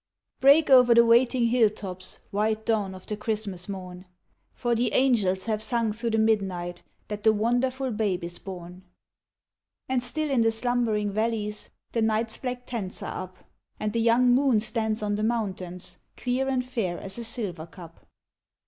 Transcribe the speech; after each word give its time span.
Break 0.39 0.71
over 0.71 0.95
the 0.95 1.05
waiting 1.05 1.49
hill 1.49 1.69
tops, 1.69 2.17
White 2.31 2.65
dawn 2.65 2.95
of 2.95 3.05
the 3.05 3.15
Christmas 3.15 3.69
morn! 3.69 4.05
For 4.51 4.73
the 4.73 4.91
angels 4.93 5.45
have 5.45 5.61
sung 5.61 5.93
through 5.93 6.09
the 6.09 6.17
midnight, 6.17 6.81
That 7.07 7.21
the 7.23 7.31
wonderful 7.31 7.91
Babe 7.91 8.23
is 8.23 8.39
born. 8.39 8.81
And 9.87 10.01
still 10.01 10.31
in 10.31 10.41
the 10.41 10.51
slumbering 10.51 11.11
valleys, 11.11 11.69
The 11.91 12.01
night's 12.01 12.39
black 12.39 12.65
tents 12.65 13.03
are 13.03 13.15
up, 13.25 13.47
And 13.79 13.93
the 13.93 14.01
young 14.01 14.31
moon 14.33 14.59
stands 14.59 15.03
on 15.03 15.17
the 15.17 15.23
mountains, 15.23 15.99
Clear 16.17 16.49
and 16.49 16.65
fair 16.65 16.97
as 16.97 17.19
a 17.19 17.23
silver 17.23 17.67
cup. 17.67 18.07